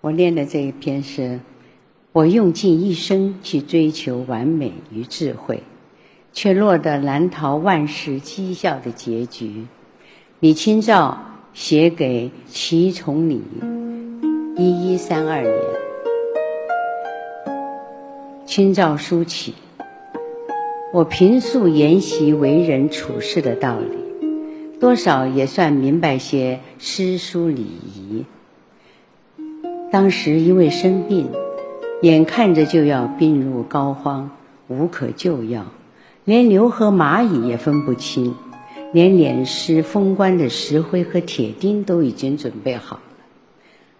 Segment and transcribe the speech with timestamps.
[0.00, 1.40] 我念的这一篇是：
[2.12, 5.64] 我用尽一生去追求完美与智慧，
[6.32, 9.66] 却落得难逃万事讥笑的结局。
[10.38, 11.18] 李清照
[11.52, 13.42] 写给齐崇礼，
[14.56, 15.54] 一一三二年。
[18.46, 19.54] 清照书起，
[20.92, 24.28] 我平素研习为人处事的道理，
[24.78, 28.24] 多少也算明白些诗书礼仪。
[29.90, 31.30] 当时因为生病，
[32.02, 34.24] 眼看着就要病入膏肓，
[34.68, 35.64] 无可救药，
[36.26, 38.34] 连牛和蚂蚁也分不清，
[38.92, 43.02] 连脸尸封棺的石灰和铁钉都已经准备好了。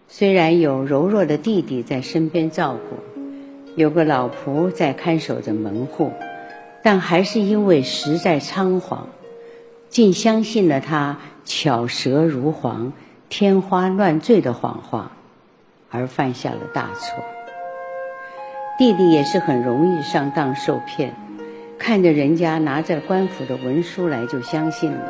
[0.09, 2.97] 虽然有柔弱的弟弟在身边照顾，
[3.75, 6.13] 有个老仆在看守着门户，
[6.83, 9.09] 但还是因为实在仓皇，
[9.89, 12.93] 竟相信了他巧舌如簧、
[13.31, 15.13] 天花乱坠的谎话。
[15.91, 17.25] 而犯下了大错。
[18.79, 21.15] 弟弟也是很容易上当受骗，
[21.79, 25.05] 看着人家拿着官府的文书来就相信了。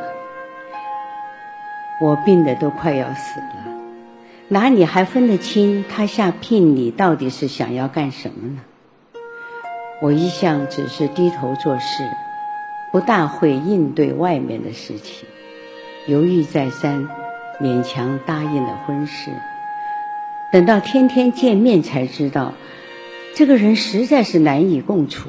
[2.01, 3.47] 我病得都快要死了，
[4.49, 8.61] 哪里还分得清他下聘礼到底是想要干什么呢？
[10.01, 12.09] 我一向只是低头做事，
[12.93, 15.29] 不大会应对外面的事情，
[16.07, 17.09] 犹豫再三，
[17.61, 19.33] 勉强答应了婚事。
[20.51, 22.55] 等到天天见面才知道，
[23.35, 25.29] 这个人实在是难以共处。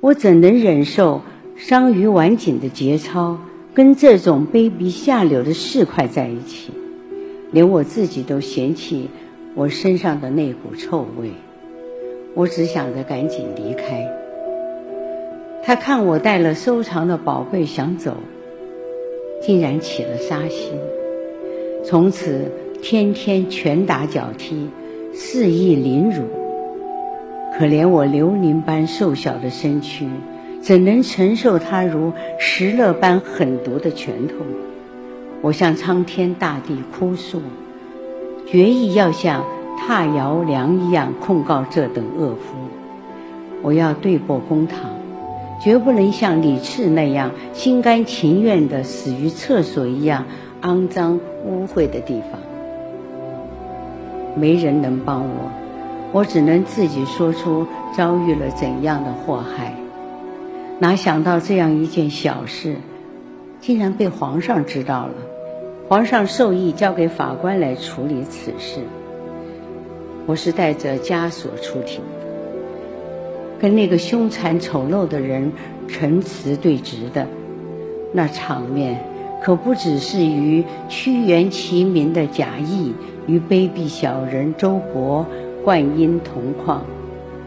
[0.00, 1.22] 我怎能忍受
[1.56, 3.38] 伤于晚景的节操，
[3.74, 6.72] 跟这种卑鄙下流的市侩在一起？
[7.52, 9.08] 连我自己都嫌弃
[9.54, 11.30] 我身上的那股臭味。
[12.34, 14.10] 我只想着赶紧离开。
[15.62, 18.16] 他看我带了收藏的宝贝想走，
[19.40, 20.72] 竟然起了杀心。
[21.84, 22.50] 从此。
[22.86, 24.68] 天天拳打脚踢，
[25.14, 26.24] 肆意凌辱。
[27.56, 30.06] 可怜我刘伶般瘦小的身躯，
[30.60, 34.34] 怎能承受他如石勒般狠毒的拳头？
[35.40, 37.40] 我向苍天大地哭诉，
[38.46, 39.46] 决意要像
[39.78, 42.54] 踏摇梁一样控告这等恶夫。
[43.62, 44.90] 我要对簿公堂，
[45.58, 50.26] 绝不能像李赤那样心甘情愿地死于厕所一样
[50.60, 52.38] 肮脏污秽的地方。
[54.36, 55.50] 没人能帮我，
[56.12, 59.74] 我只能自己说出遭遇了怎样的祸害。
[60.78, 62.76] 哪想到这样一件小事，
[63.60, 65.14] 竟然被皇上知道了。
[65.88, 68.80] 皇上授意交给法官来处理此事。
[70.26, 72.00] 我是带着枷锁出庭，
[73.60, 75.52] 跟那个凶残丑陋的人
[75.86, 77.26] 陈词对质的，
[78.12, 78.98] 那场面
[79.42, 82.94] 可不只是与屈原齐名的贾谊。
[83.26, 85.24] 与卑鄙小人周勃、
[85.64, 86.82] 灌婴同框，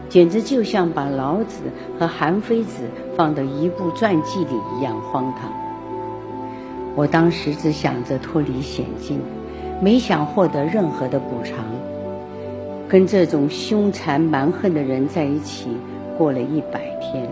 [0.08, 1.62] 简直就像把老子
[1.98, 2.84] 和韩非子
[3.16, 5.50] 放到一部传记里一样荒唐。
[6.94, 9.20] 我当时只想着脱离险境，
[9.80, 11.56] 没想获得任何的补偿。
[12.88, 15.68] 跟这种凶残蛮横的人在一起
[16.16, 17.28] 过了一百天，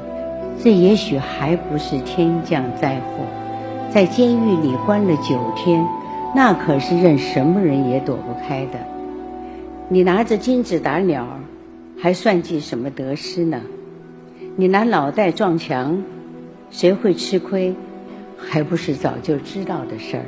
[0.62, 3.24] 这也许还不是天降灾祸。
[3.90, 5.84] 在监狱里关了九天。
[6.36, 8.78] 那可是任什么人也躲不开的。
[9.88, 11.26] 你拿着金子打鸟，
[11.98, 13.62] 还算计什么得失呢？
[14.54, 16.02] 你拿脑袋撞墙，
[16.70, 17.74] 谁会吃亏？
[18.36, 20.24] 还不是早就知道的事儿。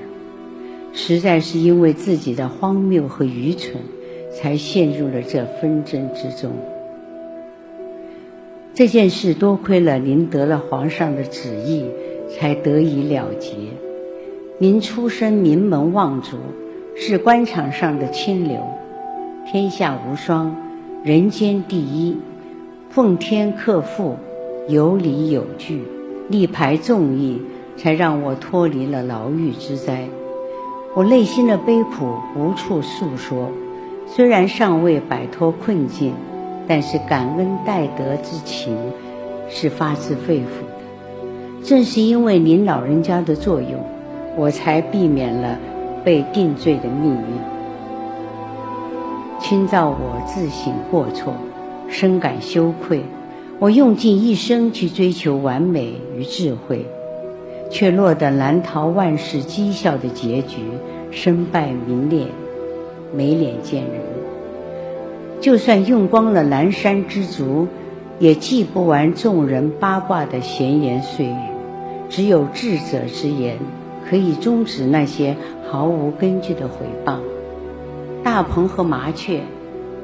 [0.94, 3.74] 实在是因为自己的荒谬和愚蠢，
[4.32, 6.50] 才陷入了这纷争之中。
[8.72, 11.84] 这件事多亏了您得了皇上的旨意，
[12.30, 13.52] 才得以了结。
[14.60, 16.36] 您出身名门望族，
[16.96, 18.60] 是官场上的清流，
[19.46, 20.52] 天下无双，
[21.04, 22.16] 人间第一，
[22.90, 24.16] 奉天克父，
[24.66, 25.84] 有理有据，
[26.28, 27.40] 力排众议，
[27.76, 30.08] 才让我脱离了牢狱之灾。
[30.96, 33.52] 我内心的悲苦无处诉说，
[34.08, 36.12] 虽然尚未摆脱困境，
[36.66, 38.76] 但是感恩戴德之情
[39.48, 41.62] 是发自肺腑的。
[41.62, 43.97] 正是因为您老人家的作用。
[44.38, 45.58] 我才避免了
[46.04, 47.20] 被定罪的命运。
[49.40, 51.34] 清照我自省过错，
[51.88, 53.02] 深感羞愧。
[53.58, 56.86] 我用尽一生去追求完美与智慧，
[57.68, 60.60] 却落得难逃万世讥笑的结局，
[61.10, 62.24] 身败名裂，
[63.12, 64.00] 没脸见人。
[65.40, 67.66] 就算用光了南山之竹，
[68.20, 71.36] 也记不完众人八卦的闲言碎语。
[72.08, 73.58] 只有智者之言。
[74.08, 75.36] 可以终止那些
[75.70, 77.18] 毫无根据的诽谤。
[78.24, 79.42] 大鹏和麻雀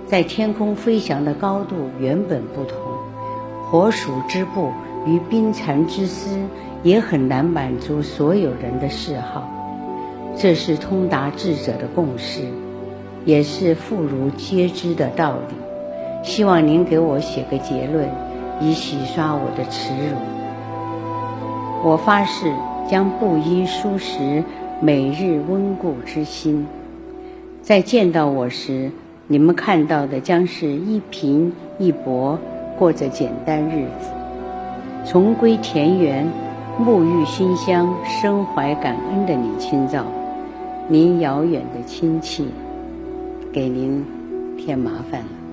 [0.06, 2.76] 在天空飞翔的高度原本不同，
[3.70, 4.70] 火鼠之步
[5.06, 6.38] 与冰蚕之丝
[6.82, 9.48] 也很难满足所有人的嗜好。
[10.36, 12.42] 这是通达智者的共识，
[13.24, 15.54] 也是妇孺皆知的道理。
[16.22, 18.08] 希望您给我写个结论，
[18.60, 20.16] 以洗刷我的耻辱。
[21.88, 22.52] 我发誓
[22.88, 24.42] 将布衣疏食，
[24.80, 26.66] 每日温故知新。
[27.62, 28.90] 在见到我时。
[29.26, 32.38] 你们看到的将是一贫一薄，
[32.78, 34.10] 过着简单日子，
[35.06, 36.26] 重归田园，
[36.78, 40.04] 沐浴馨香，身怀感恩的李清照，
[40.88, 42.48] 您遥远的亲戚，
[43.50, 44.04] 给您
[44.58, 45.43] 添麻烦了。